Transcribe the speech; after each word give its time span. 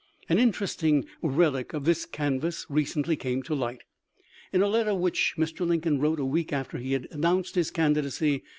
An 0.29 0.39
interesting 0.39 1.05
relic 1.21 1.73
of 1.73 1.85
this 1.85 2.07
canvass 2.07 2.67
1 2.71 2.75
68 2.75 2.75
THE 2.75 2.75
LIFE 2.75 2.75
OF 2.75 2.75
LINCOLN. 2.75 2.75
recently 2.75 3.15
came 3.17 3.43
to 3.43 3.53
light, 3.53 3.81
in 4.51 4.61
a 4.63 4.67
letter 4.67 4.95
which 4.95 5.35
Mr. 5.37 5.63
Lin 5.67 5.79
coln 5.81 5.99
wrote 5.99 6.19
a 6.19 6.25
week 6.25 6.49
afte,r 6.51 6.79
he 6.79 6.93
had 6.93 7.07
announced 7.11 7.53
his 7.53 7.69
can 7.69 7.93
didacy. 7.93 8.41